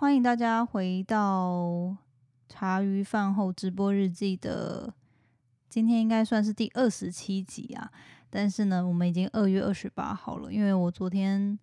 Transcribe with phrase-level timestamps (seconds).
[0.00, 1.96] 欢迎大家回到
[2.48, 4.94] 茶余饭后直播日记的，
[5.68, 7.90] 今天应该算是第二十七集啊。
[8.30, 11.58] 但是呢，我们已经二月二十八号了，因为我昨天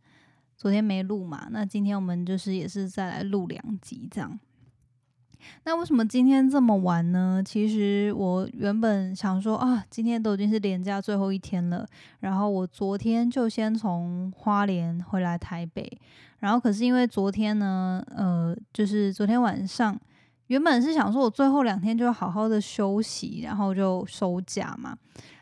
[0.57, 4.38] 昨天没录嘛，那今天我们就是也是再来录两集这样。
[5.63, 7.42] 那为什么今天这么晚呢？
[7.46, 11.88] 其实我原本想说啊，今天都已经是连假最后一天了，
[12.20, 16.02] 然后我昨天就先从花莲回来台北，
[16.45, 19.99] 然后可是因为昨天呢，呃，就是昨天晚上
[20.45, 24.95] 原本是想说我最后两天就好好的休息，然后就收假嘛，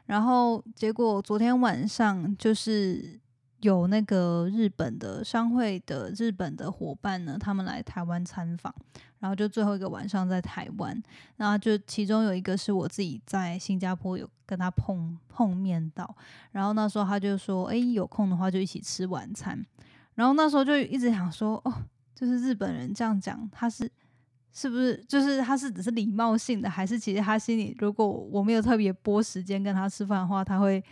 [0.05, 3.19] 然后结果昨天晚上就是。
[3.63, 8.75] 有那个日本的商会的日本的伙伴呢，他们来台湾参访，
[9.19, 11.01] 然后就最后一个晚上在台湾，
[11.37, 16.13] 然后就其中有一个是我自己在新加坡有跟他碰碰面到，
[16.51, 19.65] 然后那时候他就说，哎，有空的话就一起吃晚餐，
[20.15, 21.73] 然后那时候就一直想说，哦，
[22.13, 23.89] 就是日本人这样讲，他是
[24.51, 30.83] 是不是就是他是只是礼貌性的，还是其实他心里如果我没有特别拨时间跟他吃饭的话，他会。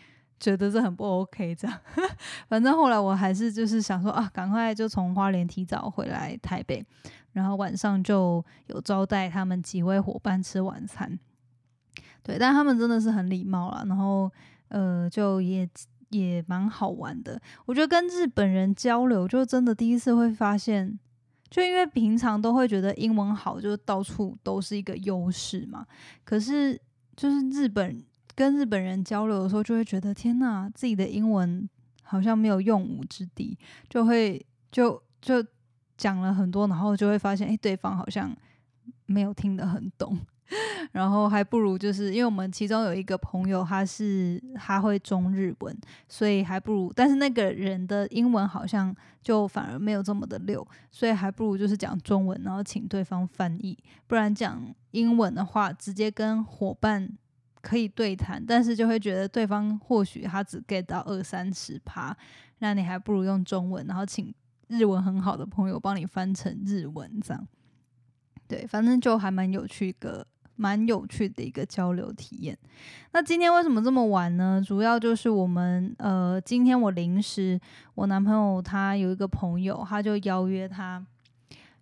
[0.41, 1.79] 觉得这很不 OK，这样，
[2.49, 6.83] 反正后来我还是就是想说啊，赶快就从花莲提早回来台北，
[7.31, 11.19] 然后晚上就有招待他们几位伙伴吃晚餐。
[12.23, 14.31] 对，但他们真的是很礼貌了，然后
[14.69, 15.69] 呃，就也
[16.11, 17.41] 也蛮好玩的。
[17.65, 20.97] 我觉得跟日本人交流，就真的第一次会发现，
[21.49, 25.85] 就因为平常都会觉得英文好，就到处都是一个优势嘛。
[26.23, 26.79] 可是
[27.15, 28.01] 就是日本。
[28.33, 31.69] 跟日本人交流的时候，就会觉得天呐，自己的英文
[32.01, 33.55] 好像没有用武之地，
[33.89, 35.45] 就会就就
[35.97, 38.33] 讲了很多，然后就会发现，哎，对方好像
[39.05, 40.17] 没有听得很懂，
[40.91, 45.75] 然后还不如就是因为我们其中有一个朋友，他是他会中日文，
[46.07, 57.17] 所以还不如，但是那个人的英文好像就反而没有这么的溜，所以还不如就是讲中文，然后请对方翻译，不然讲英文的话，直接跟伙伴。
[57.63, 62.17] 可以对谈，但是就会觉得对方或许他只 get 到二三十趴，
[62.57, 64.33] 那你还不如用中文，然后请
[64.67, 67.47] 日文很好的朋友帮你翻成日文，这样。
[68.47, 70.25] 对，反正就还蛮有趣一个，
[70.61, 72.55] 蛮有趣的一个交流体验。
[73.13, 74.61] 那今天为什么这么晚呢？
[74.63, 77.59] 主要就是我们呃，今天我临时，
[77.95, 81.03] 我男朋友他有一个朋友，他就邀约他，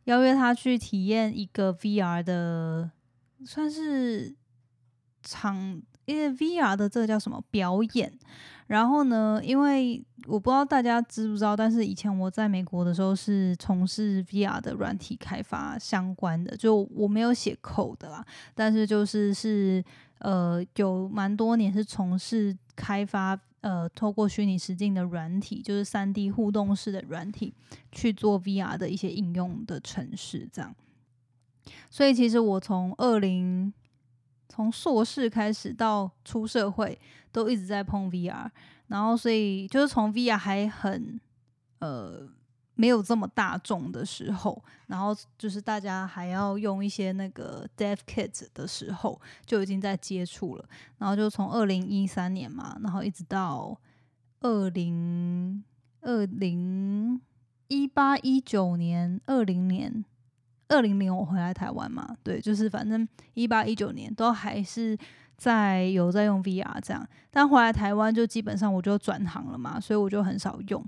[0.06, 2.90] 邀约他去体验一个 VR 的，
[3.45, 4.35] 算是。
[5.22, 8.11] 场，因为 VR 的这个叫什么表演？
[8.69, 19.84] 然后呢，因为我不知道大家知不知道，但是以前我在美国的时候是从事 VR 的软体开发相关的，就我没有写 code 啦，但是就是是
[20.19, 27.52] 呃有蛮多年是从事开发呃透过虚拟实境的软体，就是三 D 互动式的软体
[27.91, 30.75] 去做 VR 的一些应用的城市这样。
[31.90, 33.74] 所以其实我从二零。
[34.50, 37.00] 从硕士开始到出社会，
[37.32, 38.50] 都一直在碰 VR，
[38.88, 41.22] 然后所以就是从 VR 还很
[41.78, 42.28] 呃
[42.74, 50.66] 没有这么大众的时候，然后就是大家还要用一些那个 Dev Kit 的时候，就已经在接触了。
[50.98, 53.80] 然后就从二零一三年嘛，然后一直到
[54.42, 55.64] 二零
[56.02, 57.22] 二零
[57.68, 60.04] 一八一九年二零年。
[60.69, 64.97] 二零年我回来台湾嘛，对，就是反正一八一九年都还是
[65.35, 70.84] 在有在用 VR 这样，但回来台湾就基本上我就转行了嘛，所以我就很少用。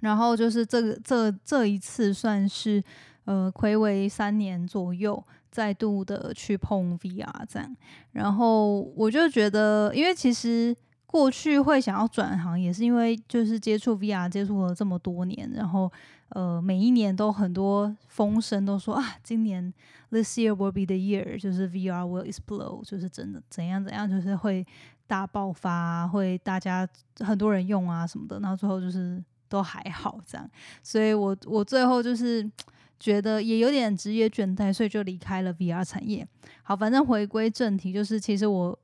[0.00, 2.82] 然后就是这个这这一次算是
[3.24, 7.76] 呃暌违三年左右，再度的去碰 VR 这样，
[8.10, 10.76] 然后我就觉得，因为其实。
[11.04, 15.92] 过去会想要转行，也是因为就是接触 VR 接触了这么多年，然后
[16.34, 19.72] 呃每一年都很多风声都说啊，今年
[20.10, 24.66] this year will be the year，就是 VR will explode，就是真的怎样怎样，就是会
[25.06, 26.88] 大爆发，会大家
[27.20, 30.50] 很多人用啊什么的，然后最后就是都还好这样，
[30.82, 32.50] 所以我我最后就是
[32.98, 36.26] 觉得也有点职业倦怠，所以就离开了 VR 产业。
[36.62, 38.78] 好，反正回归正题，就是其实我。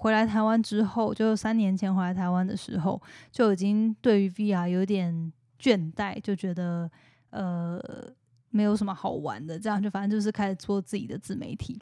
[0.00, 3.02] 回来台湾之后，就三年前回来台湾的时候，
[3.32, 6.90] 就已经对于 VR 有点倦怠，就觉得
[7.30, 7.80] 呃
[8.50, 11.80] 没有什么好玩的，这样就反正就是开始做自己的自媒体。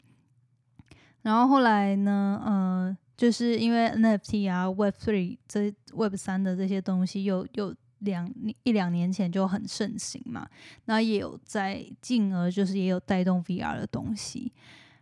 [1.21, 8.31] 然后后来呢，呃，就是因为 NFT 啊、Web Three 这 Web 三的这些东西，又又两
[8.63, 10.47] 一两年前就很盛行嘛，
[10.85, 14.53] 那也有在进而就是也有带动 VR 的东西。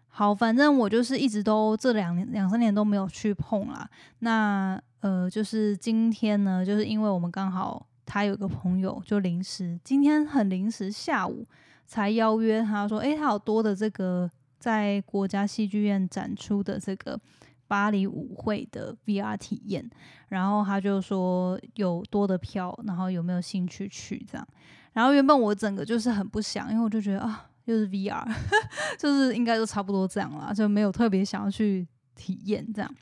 [0.08, 3.88] 好，反正我就是一直都这两年两三年都没有去碰啦。
[4.20, 11.46] 那呃，就是今天呢，就是因为我们刚好他有个朋友就临时今天很临时下午
[11.86, 14.30] 才邀约他说，诶，他有多的这个
[14.60, 17.20] 在国家戏剧院展出的这个
[17.68, 19.90] 巴黎舞会的 VR 体验，
[20.30, 24.48] 然后他就说有多的票，然后有没有兴趣去这样。
[24.94, 28.24] 然后原本我整个就是很不想，因为我就觉得啊，又是 VR，
[28.98, 32.96] 就是应该都差不多这样啦，就没有特别想要去体验这样。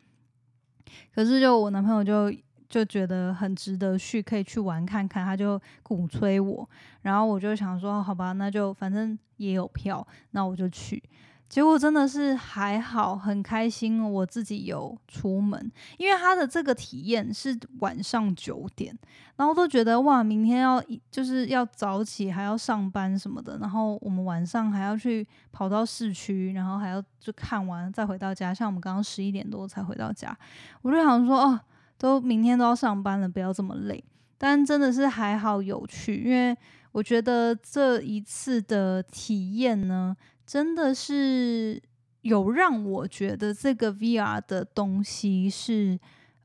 [1.14, 2.36] 可是就我男朋友就
[2.74, 6.68] 就觉得很值得去，可以去玩看看，他就鼓吹我，
[7.04, 11.04] 然后我就想说，好吧，那就反正也有票，那我就去。
[11.48, 14.04] 结果真的是还好，很开心。
[14.12, 18.98] 我自己有出门，因为他的这个体验是晚上九点，
[19.36, 23.60] 然后都觉得哇，明天要就是要早起，还要上班什么的。
[23.60, 28.52] 然后我们晚上还要去跑到市区，然后还要就看完再回到家。
[28.52, 30.36] 像我们刚刚十一点多才回到家，
[30.82, 31.60] 我就想说哦，
[32.04, 34.04] 都明天都要上班了，不要这么累。
[34.38, 36.54] 但真的是还好有趣，因为
[36.92, 40.14] 我觉得这一次的体验呢。
[40.46, 41.82] 真的是
[42.24, 45.98] 有让我觉得这个 VR 的东西是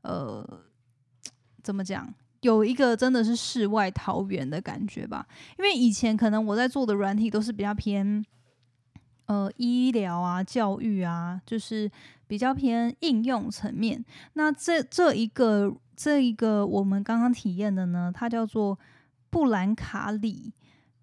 [0.03, 0.63] 呃，
[1.61, 2.11] 怎么讲？
[2.39, 5.27] 有一个真的是世外桃源的感觉吧。
[5.57, 8.23] 因为以前可能我在做的软体都是比较偏
[9.29, 11.89] 呃医疗啊、教育啊，就是
[12.25, 14.03] 比较偏应用层面。
[14.33, 18.77] 那这这一个这一个我们刚刚体验的呢，它叫做
[19.29, 20.51] 布兰卡里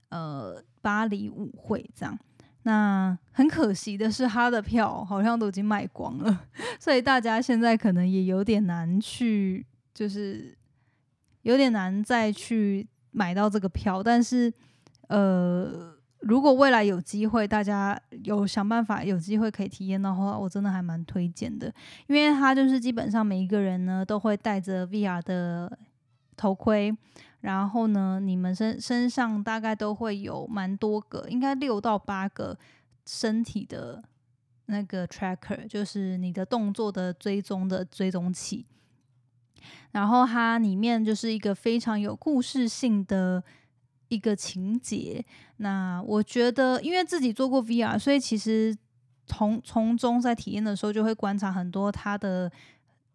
[0.09, 2.19] 呃巴黎舞会这样。
[2.65, 6.47] 那很可惜的是，他的票好像都已经卖光了，
[6.81, 9.65] 所以大家现在可能也有点难去，
[9.95, 10.53] 就是
[11.43, 14.03] 有点难再去买到这个票。
[14.03, 14.53] 但是，
[15.07, 15.96] 呃，
[16.27, 21.73] 如果未来有机会，大家有想办法有机会可以体验的话，我真的还蛮推荐的，
[22.09, 25.79] 因为他就是基本上每一个人呢都会带着 VR 的
[26.37, 26.97] 头盔。
[27.43, 32.59] 然后呢，你们身身上大概都会有蛮多个，应该六到八个
[33.05, 34.03] 身体的
[34.65, 38.67] 那个 tracker，就是你的动作的追踪的追踪器。
[39.93, 43.45] 然后它里面就是一个非常有故事性的
[44.09, 45.25] 一个情节。
[45.59, 48.77] 那我觉得，因为自己做过 VR，所以其实
[49.27, 52.51] 从从中在体验的时候，就会观察很多它的。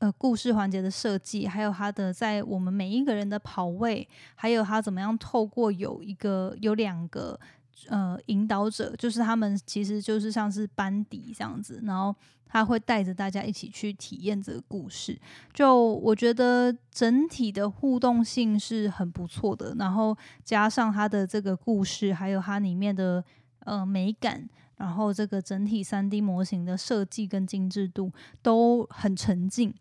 [0.02, 7.40] 呃，故事环节的设计，还有它的在我们每一个人的跑位，还有它怎么样透过有一个有两个
[7.88, 12.15] 呃引导者，就是他们其实就是像是班底这样子，然后
[12.45, 15.19] 他会带着大家一起去体验这个故事。
[15.53, 23.23] 就我觉得整体的互动性是很不错的，然后加上它的这个故事，还有它里面的
[23.59, 24.47] 呃美感，
[24.77, 29.73] 然后这个整体三 D 模型的设计跟精致度都很沉浸。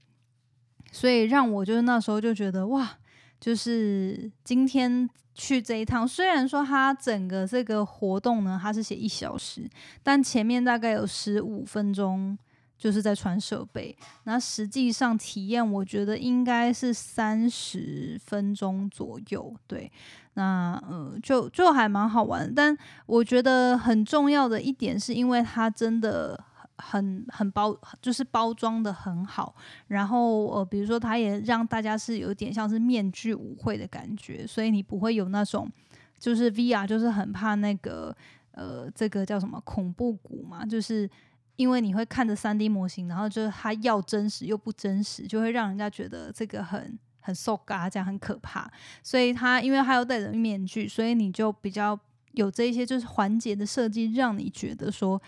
[0.92, 2.98] 所以让我就是那时候就觉得哇，
[3.40, 9.66] 就是今天去这一趟，虽然说它整个这个活动呢，它是写一小时，
[10.02, 12.36] 但前面大概有十五分钟
[12.76, 19.54] 就是在传设备，那实际上体验我觉得应该是三十分钟左右。
[19.66, 19.90] 对，
[20.34, 22.76] 那嗯，就就还蛮好玩，但
[23.06, 26.44] 我觉得很重要的一点是因为它真的。
[26.80, 29.54] 很很包，就是包装的很好，
[29.88, 35.70] 然后呃，比如说，它也让大家是有点像是面具舞会的感觉，所以你不会有那种
[36.18, 38.16] 就是 VR，就是很怕那个
[38.52, 41.08] 呃，这个叫什么恐怖谷嘛，就是
[41.56, 48.70] 因为你会看着三 D 模型，然后就是它要真实又不真实，就会让人家觉得这个很很受嘎，这样很可怕。
[49.02, 51.98] 所以它因为它要戴着面具，所以你就比较
[52.32, 55.20] 有这些就是环节的设计，让你觉得说。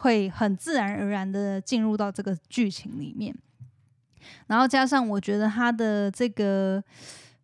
[0.00, 3.34] 会很自然而然的进入到这个剧情里面，
[4.46, 6.82] 然后加上我觉得它的这个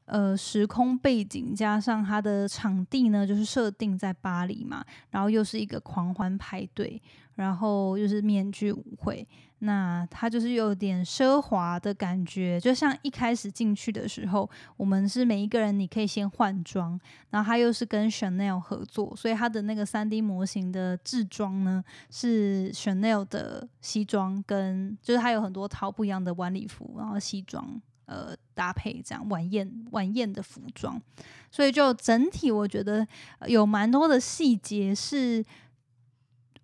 [0.07, 7.01] 呃时空背景，加上它的场地呢，就是设定在巴黎嘛，然后又是一个狂欢派对，
[7.35, 9.27] 然后又是面具舞会。
[9.61, 31.01] 那它就是有点奢华的感觉，就像一开始进去的时候，我们是每一个人，你可以先换装，然后它又是跟 Chanel 合作，所以它的那个三 D 模型的制装呢是 Chanel 的西装，跟就是它有很多套不一样的晚礼服，然后西装呃搭配这样晚宴晚宴的服装，
[31.51, 33.07] 所以就整体我觉得
[33.47, 35.43] 有蛮多的细节是。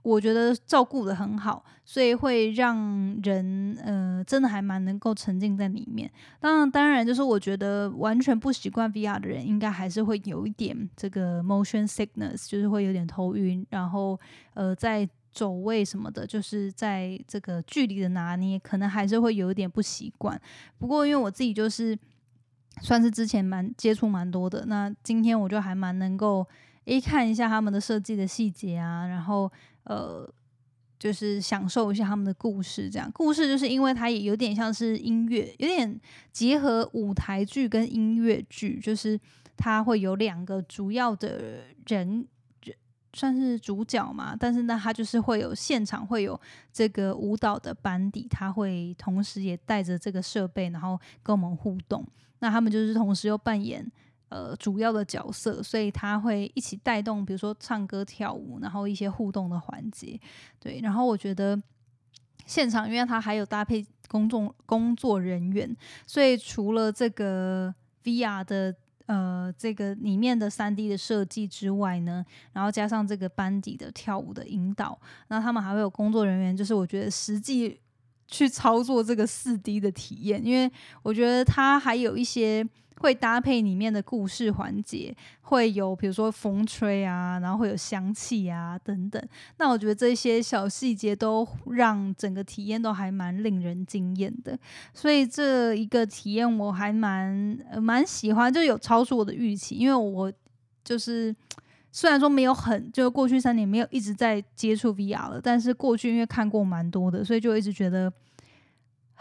[0.03, 2.77] 我觉得照顾的很好，所以会让
[3.23, 6.11] 人呃真的还蛮能够沉浸在里面。
[6.41, 14.19] 当然，当然就是我觉得完全不习惯 VR 的人，应该还是会有一点这个 motion sickness，就是会有点头晕，然后
[14.55, 20.41] 呃在走位什么的，就是在这个距离的拿捏，可能还是会有一点不习惯。
[20.79, 21.97] 不过因为我自己就是
[22.81, 26.45] 算是之前蛮接触蛮多的，那今天我就还蛮能够。
[26.87, 29.49] 诶看一下他们的设计的细节啊，然后
[29.85, 30.33] 呃。
[30.99, 39.19] 就是享受一下他们的故事，这样故事就是因为它也有点像是音乐，有点结合舞台剧跟音乐剧，就是
[39.57, 42.25] 它会有两个主要的人，
[43.15, 44.37] 算是主角嘛。
[44.39, 46.41] 但是呢，它就是会有现场会有
[46.73, 52.07] 这个舞蹈的班底，他会同时也带着这个设备，然后跟我们互动。
[52.39, 53.85] 那他们就是同时又扮演。
[54.33, 60.19] 呃，主要的角色，所以他会一起带动，比如说唱歌、跳舞，然后一些互动的环节，
[60.59, 60.81] 对。
[60.83, 61.61] 然后我觉得
[62.47, 67.75] 现场，因为他还有搭配公众工作人员，所以除了这个
[68.05, 68.75] VR 的
[69.05, 72.25] 呃这个里面的三 D 的设计之外呢，
[72.55, 74.99] 然后加上这个班底的跳舞的引导，
[75.29, 77.79] 那他们还会有工作人员，就是我觉得实际
[78.27, 80.73] 去操作这个四 D 的体验，因为
[81.03, 82.67] 我觉得它还有一些。
[83.01, 89.23] 会搭配里面的故事环节，会有比如说风吹啊，然后会有香气啊等等。
[89.59, 94.59] 那我觉得这些小细节都让整个体验都还蛮令人惊艳的。
[94.95, 99.75] 所以这一个体验我还蛮蛮喜欢，就有超出我的预期。
[99.77, 100.33] 因为我
[100.85, 101.35] 就是
[101.91, 108.13] 虽然说没有很，就过去三年没有一直在接触 VR 了，但是过去因为看过蛮多的，所以就一直觉得。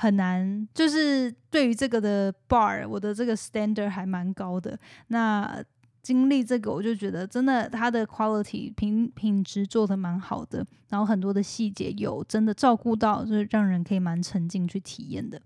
[0.01, 4.75] 很难，就是对于这个的 bar，我的这个 standard 还蛮高的。
[5.09, 5.63] 那
[6.01, 15.39] 经历这个，我就觉得真的它的 quality 品品质做的蛮好的，然后很多的细节有真的照顾到，就是让人可以蛮沉浸去体验的。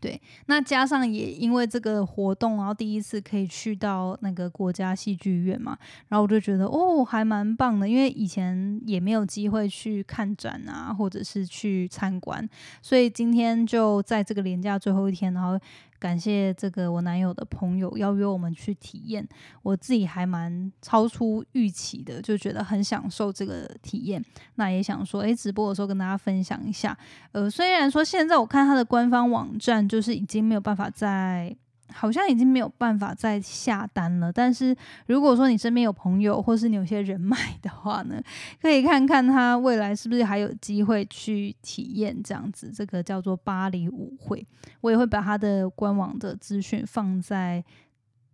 [0.00, 5.76] 对，那加上也因为这个活动，然后第一次可以去到那个国家戏剧院嘛，
[6.08, 12.48] 然后我就觉得哦，还蛮棒的，因为以前也没有机会去看展啊，或者是去参观，
[12.82, 15.58] 所以今天就在这个年假最后一天，然后。
[15.98, 19.26] 感谢这个我男友的朋友邀约我们去体验，
[19.62, 24.24] 我自己还蛮超出预期的，就觉得很享受这个体验。
[24.56, 26.96] 那也想说，诶，直播的时候跟大家分享一下。
[27.32, 31.56] 呃，虽然说现在我看他的官方网站，就是已经没有办法在。
[31.92, 34.76] 好像已经没有办法再下单了，但是
[35.06, 38.20] 如果说你身边有朋友，或是你有些人脉 的话呢，
[38.60, 42.70] 可以看看他未来是不是还有机会去体验这样子。
[42.70, 44.46] 这个叫做巴黎舞会，
[44.80, 47.64] 我也会把他的官网的资讯放在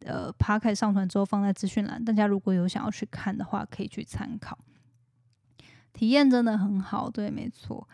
[0.04, 4.58] 呃 p 开上传之后放在资讯栏，大家如果有想要去看的话，可以去参考。
[5.92, 7.86] 体验真的很好，对，没错。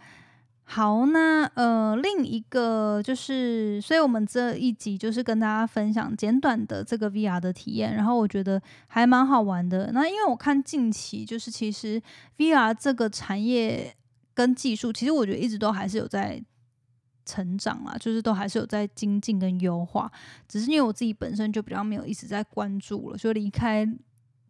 [0.70, 9.90] 好，那呃，另一个就是，所以我们这一集就是跟大家分享简短的这个 VR 的体验，然后我觉得还蛮好玩的。
[9.92, 12.00] 那因为我看近期就是其实
[12.36, 13.96] VR 这个产业
[14.34, 16.38] 跟技术，其实我觉得一直都还是有在
[17.24, 20.12] 成长啊，就是都还是有在精进跟优化。
[20.46, 23.88] 只是因为我自己本身就比较没有一直在关注了，所以离开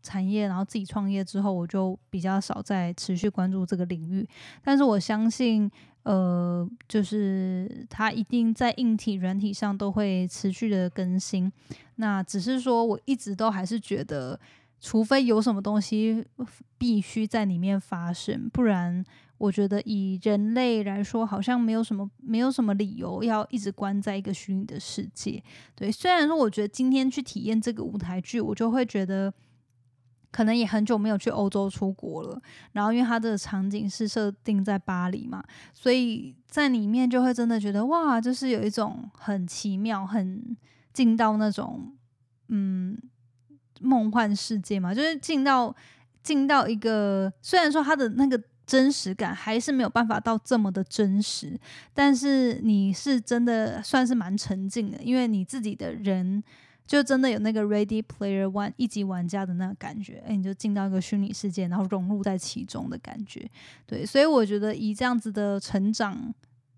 [0.02, 4.28] 产业，然后自己创业之后，我就比较少在持续关注这个领域。
[4.64, 5.70] 但是我相信。
[6.05, 11.52] 呃，就是它一定在硬体、软体上都会持续的更新。
[11.97, 14.38] 那只是说，我一直都还是觉得，
[14.81, 16.25] 除非有什么东西
[16.78, 19.05] 必须在里面发生，不然，
[19.37, 25.43] 我觉得以人类来说，好像没有什么没有什么理由要一直关在一个虚拟的世界。
[25.75, 29.33] 对，虽然说，我觉得今天去体验这个舞台剧，我就会觉得。
[30.30, 32.40] 可能也很久没有去欧洲出国了，
[32.73, 35.42] 然后因为它的场景是设定在巴黎嘛，
[35.73, 40.56] 所以在里面就会真的觉得哇，就是有一种很奇妙、很
[40.92, 41.97] 进到那种
[42.49, 42.97] 嗯
[43.80, 45.75] 梦幻世界嘛，就是进到
[46.23, 51.58] 进到一个虽然说它的那个真实感还是没有办法到这么的真实，
[51.94, 56.44] 但是你是真的算是蛮沉浸的，因为你自己的人。
[56.88, 63.49] 就真的有那个 Ready Player One 一级玩家的那个感觉，哎，你就进到一个虚拟世界，然后融入在其中的感觉，
[63.87, 66.35] 对，所以我觉得以这样子的成长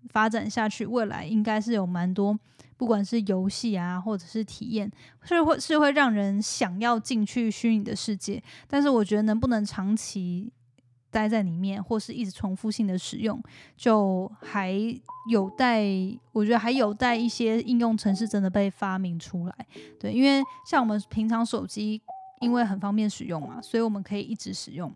[0.09, 2.37] 发展下去，未来应该是有蛮多，
[2.75, 4.91] 不管是游戏啊，或者是体验，
[5.23, 10.51] 是会是会让人想要进去虚拟的世界，但是我觉得能不能长期。
[11.11, 13.39] 待在里面，或是一直重复性的使用，
[13.75, 14.73] 就还
[15.29, 15.83] 有待，
[16.31, 19.55] 我觉得还有待一些应用程式真的被发明出来。
[19.99, 22.01] 对，因为像我们平常手机，
[22.39, 24.91] 因为很方便使用嘛，所以我们可以一直使用。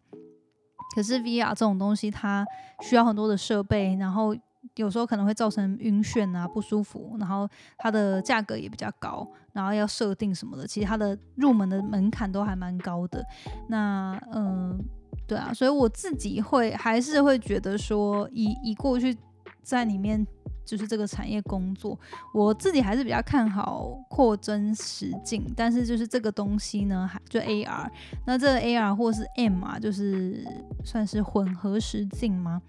[0.96, 2.46] 可是 VR 这种东西，它
[2.80, 4.34] 需要很多的设备，然后
[4.76, 13.24] 有时候可能会造成晕眩啊、不舒服，然后它的价格也比较高，然后要设定什么的，其实它的入门的门槛都还蛮高的。
[13.68, 14.82] 那嗯。
[15.28, 19.16] 对啊，所以我自己会还是会觉得说，以以过去
[19.64, 20.26] 在里面
[20.64, 22.00] 就是这个产业工作。
[22.34, 27.90] 我自己还是比较看好扩增实境，但是就是这个东西呢，还就 AR，
[28.26, 30.46] 那这个 AR 或是 M 啊，就是
[30.84, 32.62] 算是混合实境吗？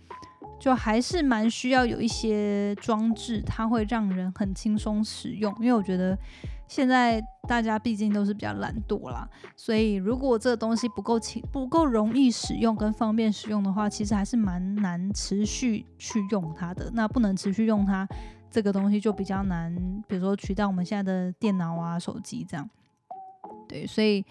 [0.58, 5.54] 就还是蛮需要有一些装置，它会让人很轻松使用。
[5.60, 6.18] 因为我觉得
[6.66, 16.90] 现在大家毕竟都是比较懒惰啦，所以如果这个东西不够轻、不够容易使用跟方便使用的话，其实还是蛮难持续去用它的。
[16.94, 18.08] 那不能持续用它，
[18.50, 19.74] 这个东西就比较难，
[20.08, 22.68] 比如说取代我们现在的电脑啊、手机这样。
[23.68, 24.24] 对，所以。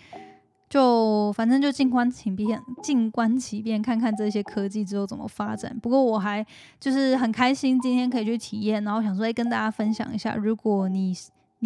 [0.70, 5.78] 就反正就静观其变，静观其变，看看这些科技之后怎么发展。
[5.80, 6.46] 不过我还
[6.80, 11.14] 就是很开心，今天可以去体验，然后想说，跟大家分享一下，如果你。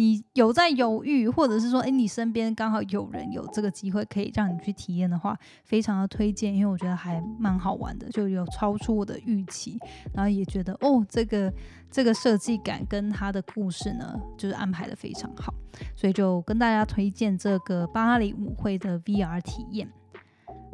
[0.00, 9.78] 你有在犹豫，或者是说，哎，你身边刚好有人有这个机会可以让你去体验的话，非常的推荐，因为我觉得还蛮好玩的，就有超出我的预期，
[10.14, 11.52] 然后也觉得哦，这个
[11.90, 15.52] 这个设计感跟他的故事呢，就是安排的非常好，
[15.94, 19.86] 所以就跟大家推荐这个巴黎舞会的 VR 体验。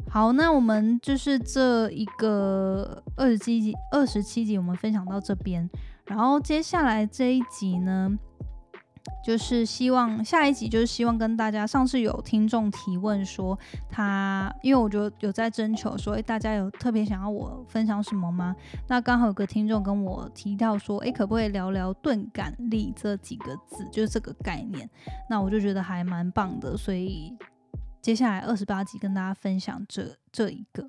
[0.08, 5.68] 好，那我们就是这一个二十七集，二十七集我们分享到这边，
[6.04, 8.16] 然后接下来这一集呢。
[9.24, 13.58] 就是希望下一集就是希望跟大家，上次有听众提问说
[13.90, 18.54] 他，因为我就有在征求说，诶，大家有特别想要我分享什么吗？
[18.86, 24.88] 那刚好有个听众跟我提到说，诶，可不可以聊聊钝感力这几个字，就是这个概念？
[25.28, 27.36] 那我就觉得还蛮棒的，所以
[28.00, 30.88] 接下来二十八集跟大家分享这这一个。